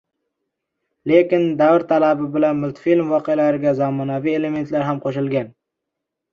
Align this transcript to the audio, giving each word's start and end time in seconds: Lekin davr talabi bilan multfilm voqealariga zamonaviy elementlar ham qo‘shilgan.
Lekin 1.11 1.45
davr 1.59 1.85
talabi 1.91 2.31
bilan 2.39 2.59
multfilm 2.63 3.13
voqealariga 3.17 3.77
zamonaviy 3.83 4.41
elementlar 4.41 4.91
ham 4.91 5.07
qo‘shilgan. 5.07 5.57